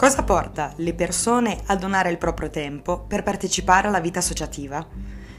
[0.00, 4.82] Cosa porta le persone a donare il proprio tempo per partecipare alla vita associativa?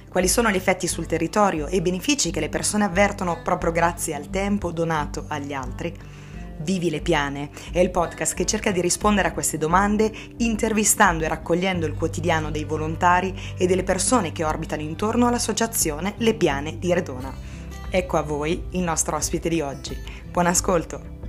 [0.07, 4.13] Quali sono gli effetti sul territorio e i benefici che le persone avvertono proprio grazie
[4.13, 5.91] al tempo donato agli altri?
[6.59, 11.29] Vivi le Piane è il podcast che cerca di rispondere a queste domande intervistando e
[11.29, 16.93] raccogliendo il quotidiano dei volontari e delle persone che orbitano intorno all'associazione Le Piane di
[16.93, 17.33] Redona.
[17.89, 19.97] Ecco a voi il nostro ospite di oggi.
[20.29, 21.20] Buon ascolto!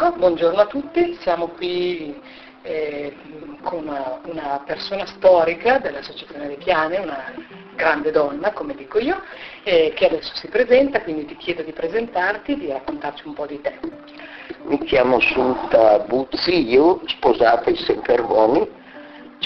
[0.00, 2.16] Ecco, buongiorno a tutti, siamo qui
[2.62, 3.16] eh,
[3.62, 7.34] con una, una, persona storica dell'Associazione dei Piane, una
[7.74, 9.20] grande donna, come dico io,
[9.64, 13.46] eh, che adesso si presenta, quindi ti chiedo di presentarti e di raccontarci un po'
[13.46, 13.76] di te.
[14.66, 18.70] Mi chiamo Sunta Buzzi, io sposata in Sempermoni,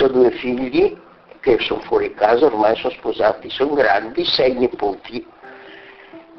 [0.02, 0.94] ho due figli
[1.40, 5.26] che sono fuori casa, ormai sono sposati, sono grandi, sei nipoti.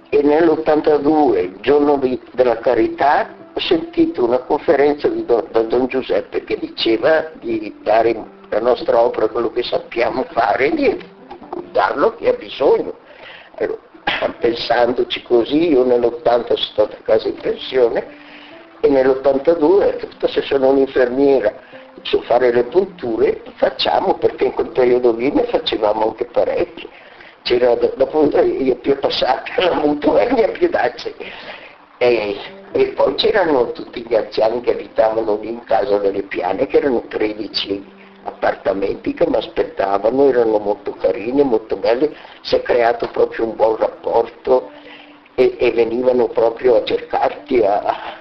[0.09, 6.57] E nell'82, il giorno di, della carità, sentito una conferenza Don, da Don Giuseppe che
[6.57, 8.15] diceva di dare
[8.49, 11.05] la nostra opera quello che sappiamo fare e di
[11.71, 12.93] darlo a chi ha bisogno.
[13.55, 13.79] Allora,
[14.39, 18.05] pensandoci così, io nell'80 sono stata a casa in pensione
[18.81, 24.69] e nell'82 ho detto se sono un'infermiera so fare le punture, facciamo perché in quel
[24.69, 26.89] periodo lì ne facevamo anche parecchie.
[27.43, 31.09] C'era dopo io più passata la mutua e mia piedaccia.
[31.97, 32.37] E
[32.75, 37.03] e poi c'erano tutti gli anziani che abitavano lì in casa delle piane, che erano
[37.07, 37.85] 13
[38.23, 43.75] appartamenti che mi aspettavano, erano molto carini, molto belli, si è creato proprio un buon
[43.75, 44.71] rapporto
[45.35, 48.17] e, e venivano proprio a cercarti, a,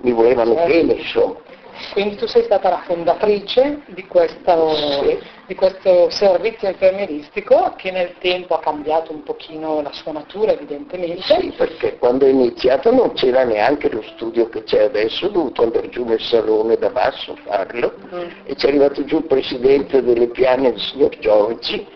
[0.00, 1.44] mi volevano bene insomma.
[1.92, 8.54] Quindi tu sei stata la fondatrice di questo, di questo, servizio infermieristico che nel tempo
[8.54, 11.22] ha cambiato un pochino la sua natura evidentemente.
[11.22, 15.62] Sì, perché quando è iniziato non c'era neanche lo studio che c'è adesso, ho dovuto
[15.62, 18.28] andare giù nel salone da basso a farlo mm.
[18.44, 21.86] e c'è arrivato giù il presidente delle piane, il signor Giorgi,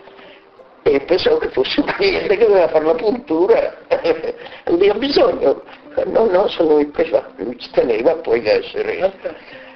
[0.83, 3.79] e pensavo che fosse un cliente che doveva fare la puntura,
[4.65, 5.63] aveva bisogno,
[6.07, 9.13] no, no, sono il privato, lui ci teneva poi a essere...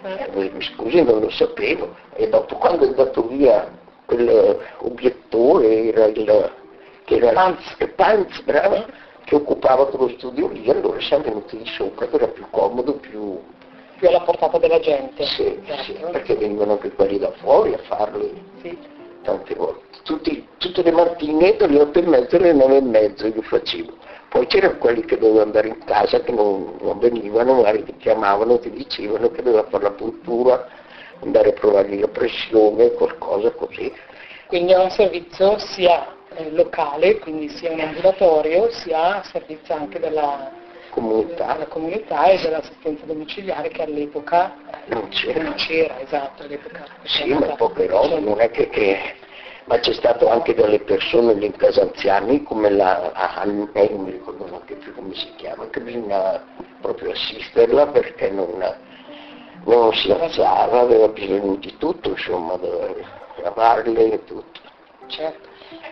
[0.04, 1.94] Eh, mi scusi, non lo sapevo.
[2.14, 3.70] E dopo quando è andato via
[4.04, 6.52] quell'obiettore, era il,
[7.04, 8.84] che era Panz, Panz bravo,
[9.24, 13.40] che occupava quello studio lì, allora siamo venuti di sopra, che era più comodo, più...
[13.96, 15.24] Più alla portata della gente.
[15.24, 15.82] Sì, certo.
[15.84, 18.28] sì perché venivano anche quelli da fuori a farlo
[18.60, 18.76] sì.
[19.22, 19.82] tante volte.
[20.02, 24.03] Tutti, tutte le mattine dalle otto e mezza alle nove e mezza io facevo
[24.34, 28.58] poi c'erano quelli che dovevano andare in casa, che non, non venivano, magari ti chiamavano,
[28.58, 30.66] ti dicevano che doveva fare la puntura,
[31.22, 33.92] andare a provargli la pressione, qualcosa così.
[34.48, 40.50] Quindi è un servizio sia eh, locale, quindi sia un ambulatorio, sia servizio anche della
[40.90, 44.52] comunità, della comunità e dell'assistenza domiciliare che all'epoca
[44.86, 45.42] non c'era.
[45.44, 46.84] Non c'era esatto, all'epoca.
[47.04, 48.98] Sì, ma poche robe, non è che, che
[49.66, 54.44] ma c'è stato anche delle persone in casa anziani come la eh, non mi ricordo
[54.46, 56.42] neanche più come si chiama, che bisogna
[56.80, 58.62] proprio assisterla perché non,
[59.64, 62.58] non si alzava, aveva bisogno di tutto, insomma,
[63.42, 64.60] lavarle e tutto.
[65.06, 65.48] Certo.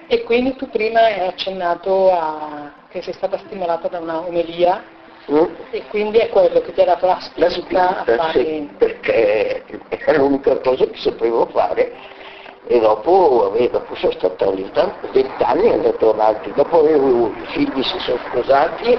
[0.06, 4.82] E quindi tu prima hai accennato a, che sei stata stimolata da una omelia
[5.30, 5.44] mm?
[5.70, 8.44] e quindi è quello che ti ha dato la spinta, la spinta a fare...
[8.44, 12.20] Sì, perché è l'unica cosa che sapevo fare
[12.66, 14.70] e dopo, dopo sono stata lì
[15.12, 18.98] vent'anni è andato avanti, dopo avevo i figli si sono sposati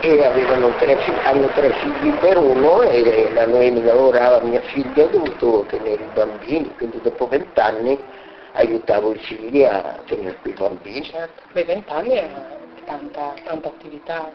[0.00, 5.08] e avevano tre, hanno tre figli per uno e la Noemi lavorava, mia figlia ha
[5.08, 7.98] dovuto tenere i bambini, quindi dopo vent'anni
[8.52, 11.04] aiutavo i figli a tenere quei bambini.
[11.04, 12.28] Certo, beh vent'anni è
[12.84, 14.30] tanta, tanta attività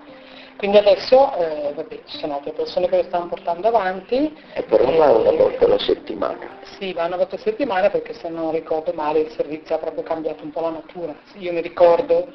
[0.57, 4.35] quindi adesso eh, vabbè, ci sono altre persone che lo stanno portando avanti.
[4.53, 6.59] E però va una volta alla settimana.
[6.77, 10.03] Sì, va una volta a settimana perché se non ricordo male il servizio ha proprio
[10.03, 11.15] cambiato un po' la natura.
[11.35, 12.27] Io mi ricordo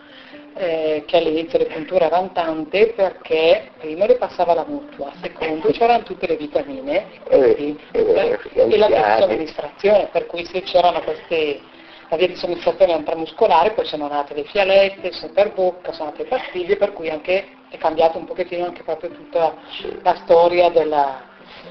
[0.54, 6.02] eh, che all'inizio le punture erano tante perché prima le passava la mutua, secondo c'erano
[6.04, 11.60] tutte le vitamine eh, eh, e la terza amministrazione, per cui se c'erano queste
[12.08, 16.24] la via di somministrazione intramuscolare, poi sono nate le fialette, sono per bocca, sono nate
[16.24, 19.54] le pastiglie, per cui anche è cambiato un pochettino anche proprio tutta
[20.02, 21.22] la storia della,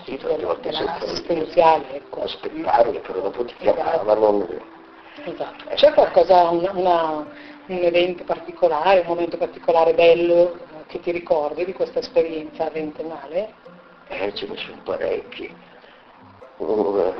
[0.04, 1.96] sì, della, della assistenziale.
[1.98, 2.24] Ecco.
[2.24, 4.48] Aspettare, però dopo ti chiamavano.
[5.24, 5.66] Esatto.
[5.76, 7.12] C'è qualcosa, una, una,
[7.68, 13.54] un evento particolare, un momento particolare bello eh, che ti ricordi di questa esperienza ventennale?
[14.08, 15.54] Eh, ce ne sono parecchi.
[16.58, 17.14] Uh,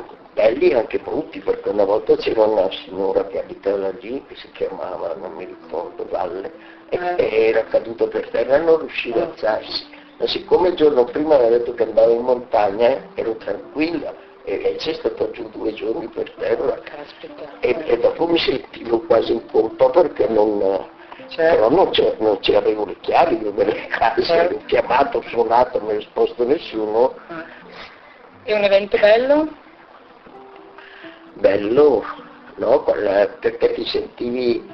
[0.62, 4.50] belli e anche brutti, perché una volta c'era una signora che abitava lì, che si
[4.52, 6.52] chiamava, non mi ricordo, Valle,
[6.90, 7.48] e Eh.
[7.50, 9.88] era caduta per terra e non riusciva a alzarsi.
[10.18, 14.14] Ma siccome il giorno prima aveva detto che andavo in montagna, ero tranquilla,
[14.44, 16.80] e c'è stato giù due giorni per terra.
[17.60, 20.90] E, e dopo mi sentivo quasi in colpa perché non,
[21.28, 21.56] Certo.
[21.56, 24.56] però non, non ci avevo le chiavi delle case, Certo.
[24.56, 27.16] ho chiamato, ho suonato, non mi ha risposto nessuno,
[28.44, 29.48] E un evento bello?
[31.34, 32.04] Bello,
[32.56, 32.84] no?
[32.84, 34.68] Perché ti sentivi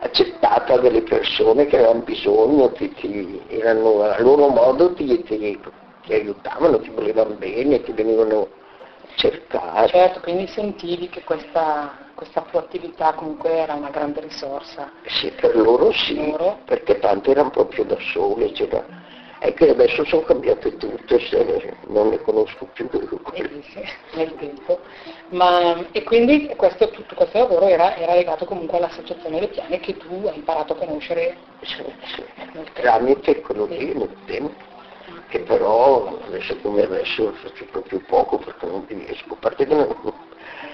[0.00, 5.60] accettata dalle persone che avevano bisogno, ti, ti- erano a loro modo ti, ti-
[6.02, 9.88] ti aiutavano, ti volevano bene, ti venivano a cercare.
[9.88, 14.90] Certo, quindi sentivi che questa, questa tua attività comunque era una grande risorsa.
[15.04, 16.58] Sì, per loro sì, Loro?
[16.64, 18.84] perché tanto erano proprio da sole, c'era...
[19.42, 22.88] è che adesso sono cambiate tutte, se non ne conosco più.
[22.92, 23.82] Sì,
[24.14, 24.78] nel tempo.
[25.30, 29.96] Ma, e quindi questo, tutto questo lavoro era, era legato comunque all'associazione Le Piane che
[29.96, 31.82] tu hai imparato a conoscere Sì,
[32.14, 32.24] sì.
[32.74, 34.54] Tramite quello lì nel tempo,
[35.28, 39.88] che però adesso come adesso faccio proprio poco perché non riesco, a parte che non,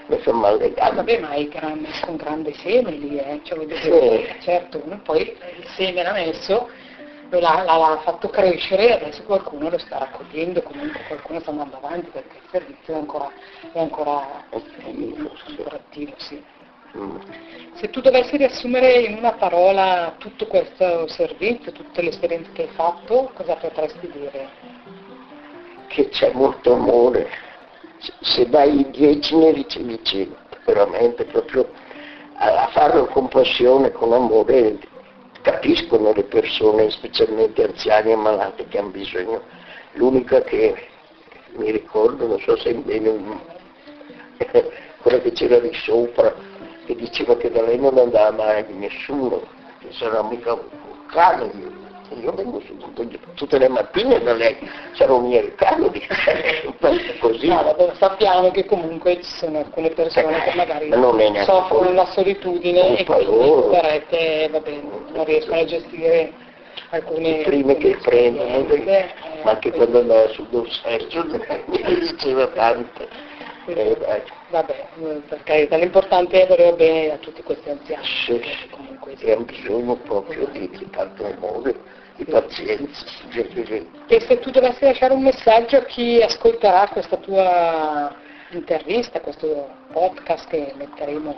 [0.09, 0.97] mi male le Ah, gambe.
[0.97, 3.41] vabbè, ma hai gran- messo un grande seme lì, eh?
[3.45, 4.27] cioè, Sì.
[4.43, 6.69] certo, poi il seme l'ha messo,
[7.31, 12.11] lo l'ha, fatto crescere e adesso qualcuno lo sta raccogliendo, comunque qualcuno sta andando avanti
[12.11, 13.31] perché il servizio è ancora,
[13.73, 14.45] è ancora,
[15.71, 16.43] Attivo, sì.
[17.75, 22.69] Se tu dovessi riassumere in una parola tutto questo servizio, tutte le esperienze che hai
[22.69, 24.49] fatto, cosa potresti dire?
[25.89, 27.29] che c'è molto amore.
[28.21, 31.69] Se- dai 10 ne ricevi 100, veramente proprio
[32.35, 34.79] a farlo con passione, con amore,
[35.43, 39.43] capiscono le persone, specialmente anziane e malate che hanno bisogno.
[39.93, 40.75] L'unica che
[41.57, 43.41] mi ricordo, non so se è bene,
[45.01, 46.35] quella che c'era di sopra,
[46.85, 49.43] che diceva che da lei non andava mai nessuno,
[49.81, 51.87] che sarà mica un cane.
[52.21, 52.77] Io, vengo su
[53.35, 54.57] tutte, le mattine da lei,
[54.93, 55.91] sarò un miei cani,
[57.21, 57.49] così.
[57.49, 60.91] No, vabbè, sappiamo che comunque ci sono alcune persone che magari
[61.45, 63.73] soffrono la solitudine e quindi loro.
[63.73, 64.81] sarete, vabbè,
[65.13, 66.33] non riescono a gestire
[66.91, 69.09] alcune prime che prendono, eh,
[69.43, 71.27] ma anche quando andava sul Don Sergio
[71.67, 73.09] mi diceva tante.
[73.67, 73.97] Eh,
[74.51, 78.05] Vabbè, eh, per carità, l'importante è volere bene a tutti questi anziani.
[78.05, 81.75] sì, perché sì, comunque che hanno bisogno proprio di, di tanto amore,
[82.17, 83.05] di pazienza.
[84.07, 88.15] E se tu dovessi lasciare un messaggio a chi ascolterà questa tua
[88.51, 91.37] intervista, questo podcast che metteremo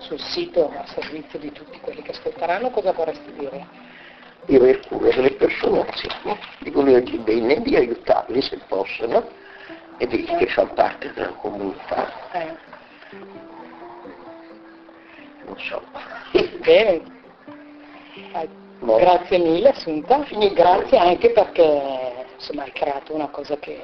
[0.00, 3.88] sul sito a servizio di tutti quelli che ascolteranno, cosa vorresti dire?
[4.46, 9.28] di aver cura delle persone anziane, di volergli bene, di aiutarli se possono
[10.00, 12.10] e di che fanno parte della comunità.
[12.32, 12.56] Eh,
[15.44, 15.82] Non so.
[16.64, 17.02] bene.
[18.80, 18.96] No.
[18.96, 23.78] Grazie mille Assunta, e grazie anche perché insomma, hai creato una cosa che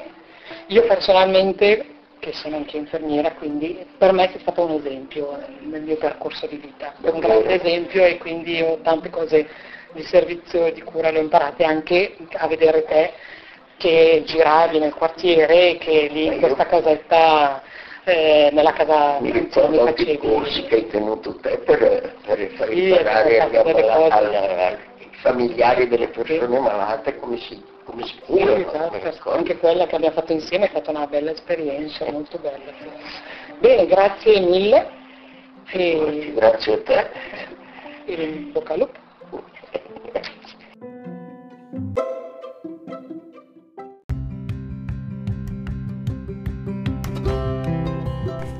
[0.68, 1.84] io personalmente,
[2.18, 6.56] che sono anche infermiera, quindi per me sei stato un esempio nel mio percorso di
[6.56, 9.46] vita, un grande esempio e quindi ho tante cose
[9.92, 13.12] di servizio e di cura le ho imparate anche a vedere te
[13.78, 17.62] che giravi nel quartiere che lì in questa casetta,
[18.04, 20.18] eh, nella casa Mi facevi.
[20.18, 24.76] corsi che hai tenuto te per, per far Sì, imparare ai
[25.22, 28.56] familiari delle persone malate come si, come si Sì, curano.
[28.56, 32.72] mi esatto, anche quella che abbiamo fatto insieme è stata una bella esperienza, molto bella.
[32.78, 32.88] sì.
[33.58, 34.90] Bene, grazie mille
[35.70, 37.10] e, Grazie a te.
[38.04, 39.04] e in bocca al lupo.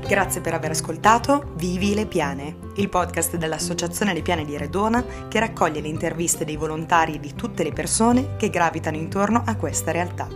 [0.07, 5.37] Grazie per aver ascoltato Vivi le Piane, il podcast dell'Associazione Le Piane di Redona che
[5.37, 9.91] raccoglie le interviste dei volontari e di tutte le persone che gravitano intorno a questa
[9.91, 10.29] realtà.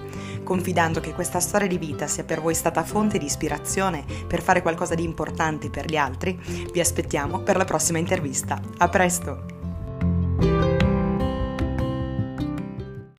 [0.43, 4.61] Confidando che questa storia di vita sia per voi stata fonte di ispirazione per fare
[4.61, 6.37] qualcosa di importante per gli altri,
[6.73, 8.59] vi aspettiamo per la prossima intervista.
[8.77, 9.50] A presto!